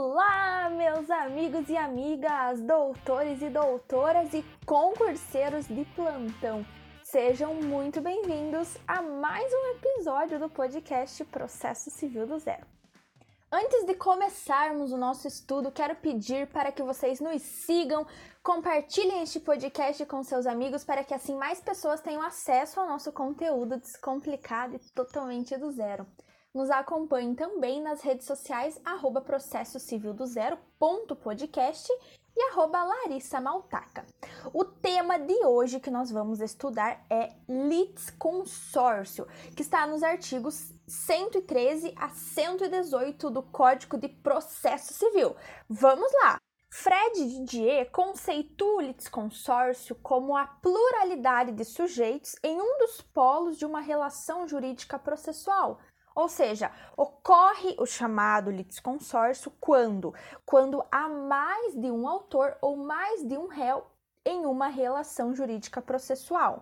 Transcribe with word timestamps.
Olá, 0.00 0.70
meus 0.70 1.10
amigos 1.10 1.68
e 1.68 1.76
amigas, 1.76 2.60
doutores 2.60 3.42
e 3.42 3.50
doutoras 3.50 4.32
e 4.32 4.44
concurseiros 4.64 5.66
de 5.66 5.84
plantão. 5.96 6.64
Sejam 7.02 7.56
muito 7.56 8.00
bem-vindos 8.00 8.76
a 8.86 9.02
mais 9.02 9.52
um 9.52 9.76
episódio 9.76 10.38
do 10.38 10.48
podcast 10.48 11.24
Processo 11.24 11.90
Civil 11.90 12.28
do 12.28 12.38
Zero. 12.38 12.64
Antes 13.50 13.84
de 13.86 13.94
começarmos 13.94 14.92
o 14.92 14.96
nosso 14.96 15.26
estudo, 15.26 15.72
quero 15.72 15.96
pedir 15.96 16.46
para 16.46 16.70
que 16.70 16.84
vocês 16.84 17.18
nos 17.18 17.42
sigam, 17.42 18.06
compartilhem 18.40 19.24
este 19.24 19.40
podcast 19.40 20.06
com 20.06 20.22
seus 20.22 20.46
amigos 20.46 20.84
para 20.84 21.02
que 21.02 21.12
assim 21.12 21.34
mais 21.34 21.60
pessoas 21.60 22.00
tenham 22.00 22.22
acesso 22.22 22.78
ao 22.78 22.86
nosso 22.86 23.10
conteúdo 23.10 23.78
descomplicado 23.78 24.76
e 24.76 24.92
totalmente 24.94 25.56
do 25.56 25.72
zero. 25.72 26.06
Nos 26.54 26.70
acompanhem 26.70 27.34
também 27.34 27.82
nas 27.82 28.00
redes 28.00 28.26
sociais, 28.26 28.80
arroba 28.84 29.20
processo 29.20 29.78
civil 29.78 30.14
do 30.14 30.26
zero, 30.26 30.58
ponto 30.78 31.14
podcast 31.14 31.86
e 32.34 32.42
arroba 32.50 32.82
Larissa 32.82 33.40
Maltaca. 33.40 34.06
O 34.54 34.64
tema 34.64 35.18
de 35.18 35.44
hoje 35.44 35.78
que 35.78 35.90
nós 35.90 36.10
vamos 36.10 36.40
estudar 36.40 37.04
é 37.10 37.34
litisconsórcio, 37.48 39.26
que 39.54 39.62
está 39.62 39.86
nos 39.86 40.02
artigos 40.02 40.72
113 40.86 41.92
a 41.96 42.08
118 42.08 43.28
do 43.28 43.42
Código 43.42 43.98
de 43.98 44.08
Processo 44.08 44.94
Civil. 44.94 45.36
Vamos 45.68 46.10
lá! 46.22 46.38
Fred 46.70 47.26
Didier 47.26 47.90
conceitua 47.90 48.76
o 48.76 48.80
litisconsórcio 48.80 49.94
como 49.96 50.36
a 50.36 50.46
pluralidade 50.46 51.52
de 51.52 51.64
sujeitos 51.64 52.36
em 52.42 52.60
um 52.60 52.78
dos 52.78 53.00
polos 53.00 53.58
de 53.58 53.64
uma 53.64 53.80
relação 53.80 54.46
jurídica 54.46 54.98
processual, 54.98 55.80
ou 56.18 56.28
seja, 56.28 56.72
ocorre 56.96 57.76
o 57.78 57.86
chamado 57.86 58.50
litisconsórcio 58.50 59.52
quando? 59.60 60.12
Quando 60.44 60.84
há 60.90 61.08
mais 61.08 61.80
de 61.80 61.92
um 61.92 62.08
autor 62.08 62.58
ou 62.60 62.76
mais 62.76 63.24
de 63.24 63.38
um 63.38 63.46
réu 63.46 63.86
em 64.26 64.44
uma 64.44 64.66
relação 64.66 65.32
jurídica 65.32 65.80
processual. 65.80 66.58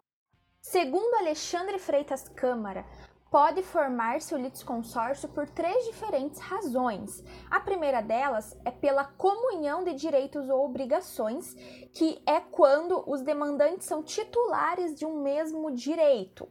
Segundo 0.60 1.14
Alexandre 1.14 1.78
Freitas 1.78 2.28
Câmara, 2.28 2.84
pode 3.30 3.62
formar-se 3.62 4.34
o 4.34 4.38
litisconsórcio 4.38 5.26
por 5.30 5.48
três 5.48 5.86
diferentes 5.86 6.38
razões. 6.38 7.24
A 7.50 7.58
primeira 7.58 8.02
delas 8.02 8.54
é 8.62 8.70
pela 8.70 9.04
comunhão 9.04 9.82
de 9.82 9.94
direitos 9.94 10.50
ou 10.50 10.66
obrigações, 10.66 11.54
que 11.94 12.22
é 12.26 12.41
quando 12.41 13.02
os 13.10 13.22
demandantes 13.22 13.86
são 13.86 14.02
titulares 14.02 14.94
de 14.94 15.06
um 15.06 15.22
mesmo 15.22 15.70
direito. 15.70 16.46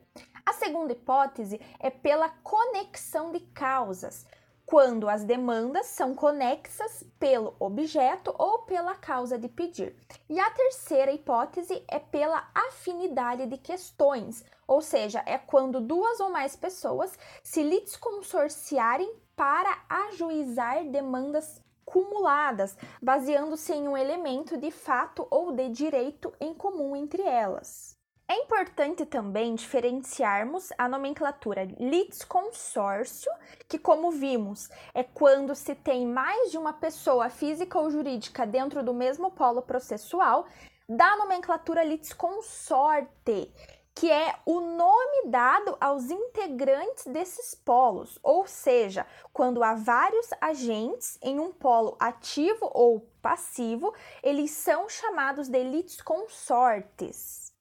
A 0.48 0.54
segunda 0.54 0.94
hipótese 0.94 1.60
é 1.80 1.90
pela 1.90 2.30
conexão 2.30 3.32
de 3.32 3.40
causas, 3.40 4.28
quando 4.64 5.10
as 5.10 5.24
demandas 5.24 5.88
são 5.88 6.14
conexas 6.14 7.04
pelo 7.20 7.56
objeto 7.60 8.34
ou 8.38 8.60
pela 8.60 8.94
causa 8.94 9.40
de 9.40 9.50
pedir. 9.50 9.96
E 10.30 10.40
a 10.40 10.52
terceira 10.52 11.12
hipótese 11.12 11.84
é 11.88 11.98
pela 11.98 12.48
afinidade 12.54 13.48
de 13.48 13.58
questões, 13.58 14.46
ou 14.68 14.82
seja, 14.82 15.24
é 15.26 15.38
quando 15.38 15.82
duas 15.82 16.20
ou 16.20 16.30
mais 16.30 16.56
pessoas 16.56 17.18
se 17.44 17.64
litisconsorciarem 17.64 19.12
para 19.36 19.84
ajuizar 19.90 20.84
demandas 20.86 21.60
cumuladas, 21.84 22.78
baseando-se 23.02 23.74
em 23.74 23.88
um 23.88 23.98
elemento 23.98 24.58
de 24.58 24.70
fato 24.70 25.28
ou 25.32 25.52
de 25.52 25.70
direito 25.70 26.32
em 26.40 26.54
comum 26.54 26.96
entre 26.96 27.24
elas. 27.24 27.96
É 28.28 28.34
importante 28.38 29.06
também 29.06 29.54
diferenciarmos 29.54 30.70
a 30.80 30.88
nomenclatura 30.88 31.66
litisconsórcio, 31.80 33.32
que 33.70 33.78
como 33.78 34.10
vimos, 34.10 34.68
é 34.96 35.04
quando 35.04 35.54
se 35.54 35.76
tem 35.76 36.08
mais 36.08 36.50
de 36.50 36.58
uma 36.58 36.74
pessoa 36.74 37.30
física 37.30 37.78
ou 37.78 37.92
jurídica 37.92 38.44
dentro 38.48 38.84
do 38.84 38.96
mesmo 38.96 39.30
polo 39.30 39.62
processual, 39.62 40.48
da 40.90 41.16
nomenclatura 41.18 41.84
litisconsorte, 41.84 43.54
que 43.94 44.12
é 44.12 44.36
o 44.44 44.60
nome 44.60 45.28
dado 45.28 45.78
aos 45.80 46.10
integrantes 46.10 47.06
desses 47.06 47.54
polos, 47.54 48.18
ou 48.24 48.48
seja, 48.48 49.06
quando 49.32 49.64
há 49.64 49.76
vários 49.76 50.30
agentes 50.42 51.20
em 51.22 51.40
um 51.40 51.54
polo 51.54 51.96
ativo 52.00 52.72
ou 52.74 53.08
passivo, 53.22 53.94
eles 54.24 54.50
são 54.50 54.90
chamados 54.90 55.48
de 55.48 55.64
litisconsortes. 55.64 57.55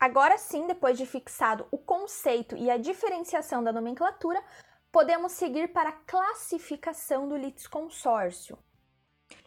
Agora 0.00 0.38
sim, 0.38 0.66
depois 0.66 0.96
de 0.96 1.04
fixado 1.04 1.68
o 1.70 1.76
conceito 1.76 2.56
e 2.56 2.70
a 2.70 2.78
diferenciação 2.78 3.62
da 3.62 3.70
nomenclatura, 3.70 4.42
podemos 4.90 5.32
seguir 5.32 5.68
para 5.74 5.90
a 5.90 6.00
classificação 6.06 7.28
do 7.28 7.36
litisconsórcio. 7.36 8.58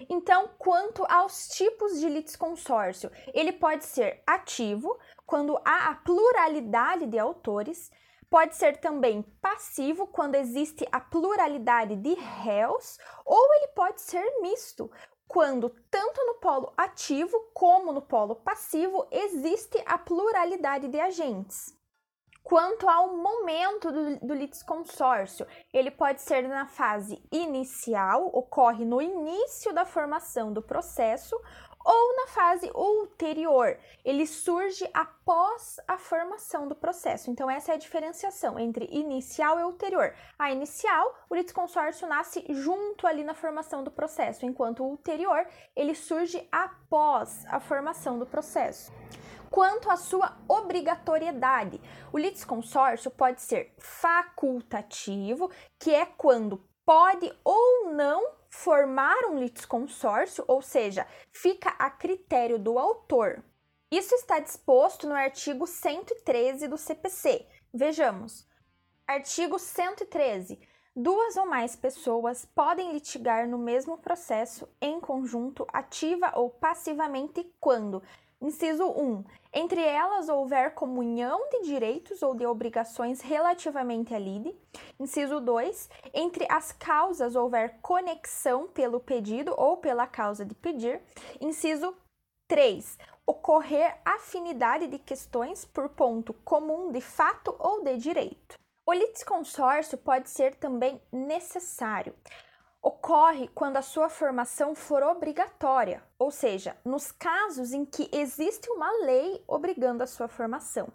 Então, 0.07 0.51
quanto 0.59 1.03
aos 1.09 1.47
tipos 1.49 1.99
de 1.99 2.07
litisconsórcio, 2.07 3.11
ele 3.33 3.51
pode 3.51 3.83
ser 3.83 4.21
ativo, 4.27 4.95
quando 5.25 5.59
há 5.65 5.89
a 5.89 5.95
pluralidade 5.95 7.07
de 7.07 7.17
autores, 7.17 7.91
pode 8.29 8.55
ser 8.55 8.77
também 8.77 9.23
passivo, 9.41 10.07
quando 10.07 10.35
existe 10.35 10.87
a 10.91 10.99
pluralidade 10.99 11.95
de 11.95 12.13
réus, 12.13 12.97
ou 13.25 13.53
ele 13.55 13.67
pode 13.69 14.01
ser 14.01 14.23
misto, 14.41 14.89
quando 15.33 15.67
tanto 15.89 16.23
no 16.27 16.35
polo 16.35 16.71
ativo 16.77 17.49
como 17.55 17.91
no 17.91 18.03
polo 18.03 18.35
passivo 18.35 19.07
existe 19.09 19.81
a 19.83 19.97
pluralidade 19.97 20.87
de 20.87 20.99
agentes. 20.99 21.75
Quanto 22.43 22.87
ao 22.87 23.17
momento 23.17 23.91
do, 23.91 24.19
do 24.19 24.33
litisconsórcio, 24.35 25.47
ele 25.73 25.89
pode 25.89 26.21
ser 26.21 26.47
na 26.47 26.67
fase 26.67 27.19
inicial, 27.31 28.29
ocorre 28.31 28.85
no 28.85 29.01
início 29.01 29.73
da 29.73 29.85
formação 29.85 30.53
do 30.53 30.61
processo, 30.61 31.35
ou 31.83 32.15
na 32.15 32.27
fase 32.27 32.71
ulterior. 32.73 33.77
Ele 34.03 34.25
surge 34.25 34.89
após 34.93 35.77
a 35.87 35.97
formação 35.97 36.67
do 36.67 36.75
processo. 36.75 37.29
Então, 37.29 37.49
essa 37.49 37.71
é 37.71 37.75
a 37.75 37.79
diferenciação 37.79 38.57
entre 38.59 38.85
inicial 38.91 39.59
e 39.59 39.63
ulterior. 39.63 40.13
A 40.37 40.51
inicial, 40.51 41.13
o 41.29 41.35
litisconsórcio 41.35 42.07
nasce 42.07 42.45
junto 42.49 43.05
ali 43.05 43.23
na 43.23 43.33
formação 43.33 43.83
do 43.83 43.91
processo, 43.91 44.45
enquanto 44.45 44.83
o 44.83 44.89
ulterior, 44.89 45.45
ele 45.75 45.95
surge 45.95 46.47
após 46.51 47.45
a 47.47 47.59
formação 47.59 48.17
do 48.17 48.25
processo. 48.25 48.91
Quanto 49.49 49.91
à 49.91 49.95
sua 49.95 50.35
obrigatoriedade, 50.47 51.79
o 52.11 52.17
litisconsórcio 52.17 53.11
pode 53.11 53.39
ser 53.39 53.75
facultativo, 53.77 55.51
que 55.77 55.93
é 55.93 56.07
quando 56.07 56.57
pode 56.83 57.31
ou 57.43 57.91
não 57.91 58.42
formar 58.53 59.25
um 59.25 59.39
litisconsórcio, 59.39 60.45
ou 60.47 60.61
seja, 60.61 61.07
fica 61.31 61.69
a 61.79 61.89
critério 61.89 62.59
do 62.59 62.77
autor. 62.77 63.43
Isso 63.91 64.13
está 64.13 64.39
disposto 64.39 65.07
no 65.07 65.15
artigo 65.15 65.65
113 65.65 66.67
do 66.67 66.77
CPC. 66.77 67.47
Vejamos. 67.73 68.47
Artigo 69.07 69.57
113. 69.57 70.59
Duas 70.95 71.35
ou 71.35 71.47
mais 71.47 71.75
pessoas 71.75 72.45
podem 72.45 72.93
litigar 72.93 73.49
no 73.49 73.57
mesmo 73.57 73.97
processo 73.97 74.69
em 74.79 74.99
conjunto, 74.99 75.65
ativa 75.73 76.31
ou 76.35 76.51
passivamente, 76.51 77.43
quando 77.59 78.03
Inciso 78.43 78.89
1. 78.89 79.23
Entre 79.53 79.81
elas 79.81 80.27
houver 80.27 80.73
comunhão 80.73 81.47
de 81.49 81.61
direitos 81.61 82.21
ou 82.21 82.35
de 82.35 82.45
obrigações 82.45 83.21
relativamente 83.21 84.13
à 84.13 84.19
lide. 84.19 84.53
Inciso 84.99 85.39
2. 85.39 85.89
Entre 86.13 86.45
as 86.51 86.73
causas 86.73 87.37
houver 87.37 87.79
conexão 87.81 88.67
pelo 88.67 88.99
pedido 88.99 89.55
ou 89.57 89.77
pela 89.77 90.05
causa 90.05 90.43
de 90.43 90.53
pedir. 90.53 91.01
Inciso 91.39 91.95
3. 92.49 92.97
Ocorrer 93.25 93.95
afinidade 94.03 94.87
de 94.87 94.99
questões 94.99 95.63
por 95.63 95.87
ponto 95.87 96.33
comum 96.43 96.91
de 96.91 96.99
fato 96.99 97.55
ou 97.57 97.81
de 97.81 97.95
direito. 97.95 98.59
O 98.85 98.91
litisconsórcio 98.91 99.97
pode 99.97 100.29
ser 100.29 100.55
também 100.55 101.01
necessário 101.09 102.13
ocorre 102.83 103.47
quando 103.55 103.77
a 103.77 103.81
sua 103.81 104.09
formação 104.09 104.75
for 104.75 105.01
obrigatória, 105.01 106.03
ou 106.19 106.29
seja, 106.29 106.75
nos 106.83 107.13
casos 107.13 107.71
em 107.71 107.85
que 107.85 108.09
existe 108.11 108.69
uma 108.69 108.91
lei 109.05 109.41
obrigando 109.47 110.03
a 110.03 110.07
sua 110.07 110.27
formação. 110.27 110.89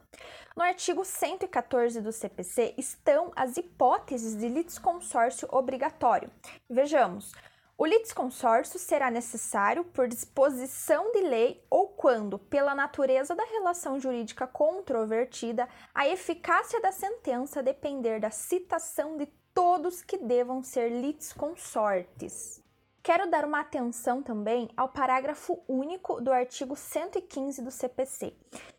No 0.54 0.62
artigo 0.62 1.02
114 1.02 2.02
do 2.02 2.12
CPC 2.12 2.74
estão 2.76 3.32
as 3.34 3.56
hipóteses 3.56 4.36
de 4.36 4.48
litisconsórcio 4.48 5.48
obrigatório. 5.50 6.30
Vejamos. 6.68 7.32
O 7.80 7.86
litisconsórcio 7.86 8.76
será 8.76 9.08
necessário 9.08 9.84
por 9.84 10.08
disposição 10.08 11.12
de 11.12 11.20
lei 11.20 11.64
ou 11.70 11.86
quando, 11.90 12.36
pela 12.36 12.74
natureza 12.74 13.36
da 13.36 13.44
relação 13.44 14.00
jurídica 14.00 14.48
controvertida, 14.48 15.68
a 15.94 16.08
eficácia 16.08 16.80
da 16.80 16.90
sentença 16.90 17.62
depender 17.62 18.18
da 18.18 18.30
citação 18.30 19.16
de 19.16 19.26
todos 19.58 20.04
que 20.04 20.16
devam 20.16 20.62
ser 20.62 20.88
litisconsortes. 20.88 22.62
Quero 23.02 23.28
dar 23.28 23.44
uma 23.44 23.58
atenção 23.58 24.22
também 24.22 24.70
ao 24.76 24.88
parágrafo 24.88 25.60
único 25.66 26.20
do 26.20 26.30
artigo 26.30 26.76
115 26.76 27.60
do 27.60 27.70
CPC, 27.72 28.36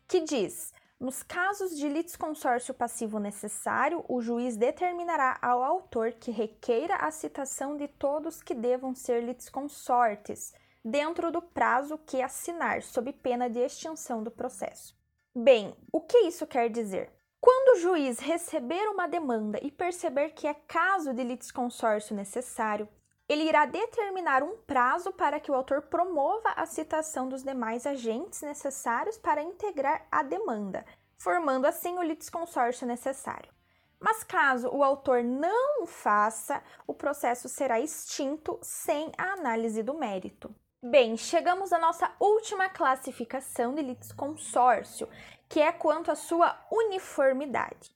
que 0.08 0.20
diz: 0.20 0.72
Nos 0.98 1.22
casos 1.22 1.76
de 1.76 1.86
litisconsórcio 1.86 2.72
passivo 2.72 3.18
necessário, 3.18 4.02
o 4.08 4.22
juiz 4.22 4.56
determinará 4.56 5.38
ao 5.42 5.62
autor 5.62 6.12
que 6.12 6.30
requeira 6.30 6.96
a 6.96 7.10
citação 7.10 7.76
de 7.76 7.86
todos 7.86 8.40
que 8.40 8.54
devam 8.54 8.94
ser 8.94 9.22
litisconsortes, 9.22 10.54
dentro 10.82 11.30
do 11.30 11.42
prazo 11.42 11.98
que 11.98 12.22
assinar, 12.22 12.82
sob 12.82 13.12
pena 13.12 13.50
de 13.50 13.58
extinção 13.58 14.22
do 14.22 14.30
processo. 14.30 14.96
Bem, 15.34 15.76
o 15.92 16.00
que 16.00 16.20
isso 16.20 16.46
quer 16.46 16.70
dizer? 16.70 17.19
Quando 17.40 17.76
o 17.76 17.80
juiz 17.80 18.18
receber 18.18 18.86
uma 18.90 19.08
demanda 19.08 19.58
e 19.62 19.70
perceber 19.70 20.30
que 20.30 20.46
é 20.46 20.52
caso 20.52 21.14
de 21.14 21.24
litisconsórcio 21.24 22.14
necessário, 22.14 22.86
ele 23.26 23.44
irá 23.44 23.64
determinar 23.64 24.42
um 24.42 24.58
prazo 24.58 25.10
para 25.12 25.40
que 25.40 25.50
o 25.50 25.54
autor 25.54 25.82
promova 25.82 26.50
a 26.50 26.66
citação 26.66 27.28
dos 27.28 27.42
demais 27.42 27.86
agentes 27.86 28.42
necessários 28.42 29.16
para 29.16 29.42
integrar 29.42 30.06
a 30.10 30.22
demanda, 30.22 30.84
formando 31.16 31.64
assim 31.64 31.96
o 31.96 32.02
litisconsórcio 32.02 32.86
necessário. 32.86 33.50
Mas 33.98 34.22
caso 34.22 34.68
o 34.68 34.82
autor 34.82 35.22
não 35.22 35.86
faça, 35.86 36.62
o 36.86 36.92
processo 36.92 37.48
será 37.48 37.80
extinto 37.80 38.58
sem 38.60 39.12
a 39.16 39.32
análise 39.32 39.82
do 39.82 39.94
mérito. 39.94 40.54
Bem, 40.82 41.14
chegamos 41.14 41.74
à 41.74 41.78
nossa 41.78 42.10
última 42.18 42.70
classificação 42.70 43.74
de 43.74 43.82
litisconsórcio, 43.82 45.06
que 45.46 45.60
é 45.60 45.70
quanto 45.70 46.10
à 46.10 46.14
sua 46.14 46.58
uniformidade. 46.72 47.94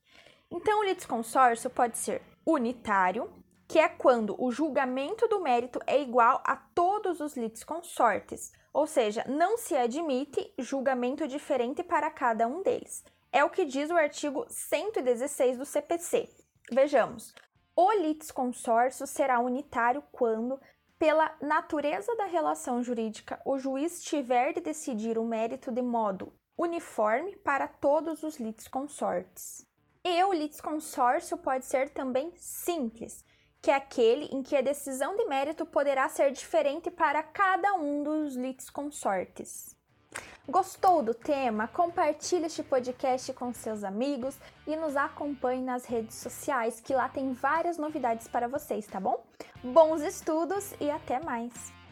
Então, 0.51 0.81
o 0.81 0.85
litisconsórcio 0.85 1.71
pode 1.71 1.97
ser 1.97 2.21
unitário, 2.45 3.33
que 3.67 3.79
é 3.79 3.89
quando 3.89 4.37
o 4.39 4.53
julgamento 4.53 5.27
do 5.29 5.41
mérito 5.41 5.81
é 5.87 5.99
igual 5.99 6.43
a 6.45 6.57
todos 6.57 7.21
os 7.21 7.35
litisconsortes, 7.39 8.53
ou 8.71 8.87
seja, 8.87 9.25
não 9.27 9.57
se 9.57 9.75
admite 9.75 10.53
julgamento 10.59 11.27
diferente 11.27 11.83
para 11.83 12.11
cada 12.11 12.47
um 12.47 12.63
deles. 12.63 13.03
É 13.33 13.43
o 13.43 13.49
que 13.49 13.65
diz 13.65 13.89
o 13.89 13.97
artigo 13.97 14.45
116 14.47 15.57
do 15.57 15.65
CPC. 15.65 16.29
Vejamos. 16.71 17.35
O 17.75 17.91
litisconsórcio 17.93 19.07
será 19.07 19.41
unitário 19.41 20.05
quando, 20.13 20.61
pela 20.99 21.37
natureza 21.41 22.15
da 22.17 22.27
relação 22.27 22.83
jurídica, 22.83 23.41
o 23.45 23.59
juiz 23.59 24.03
tiver 24.03 24.53
de 24.53 24.61
decidir 24.61 25.19
o 25.19 25.25
mérito 25.25 25.71
de 25.71 25.83
modo 25.83 26.33
uniforme 26.57 27.37
para 27.37 27.67
todos 27.67 28.23
os 28.23 28.39
litisconsortes. 28.39 29.67
E 30.05 30.23
o 30.25 30.33
litisconsórcio 30.33 31.37
pode 31.39 31.65
ser 31.65 31.91
também 31.91 32.33
simples, 32.37 33.25
que 33.61 33.71
é 33.71 33.75
aquele 33.75 34.27
em 34.27 34.43
que 34.43 34.55
a 34.55 34.61
decisão 34.61 35.17
de 35.17 35.25
mérito 35.25 35.65
poderá 35.67 36.09
ser 36.09 36.31
diferente 36.31 36.91
para 36.91 37.23
cada 37.23 37.75
um 37.75 38.03
dos 38.03 38.37
litisconsortes. 38.37 39.74
Gostou 40.47 41.03
do 41.03 41.15
tema? 41.15 41.67
Compartilhe 41.67 42.45
este 42.45 42.63
podcast 42.63 43.33
com 43.33 43.51
seus 43.55 43.83
amigos 43.83 44.37
e 44.67 44.77
nos 44.77 44.95
acompanhe 44.95 45.63
nas 45.63 45.87
redes 45.87 46.17
sociais, 46.17 46.81
que 46.81 46.93
lá 46.93 47.09
tem 47.09 47.33
várias 47.33 47.79
novidades 47.79 48.29
para 48.29 48.47
vocês, 48.47 48.87
tá 48.87 49.01
bom? 49.01 49.25
Bons 49.63 50.03
estudos 50.03 50.75
e 50.79 50.91
até 50.91 51.19
mais! 51.19 51.84